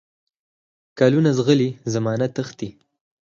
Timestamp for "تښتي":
2.35-2.69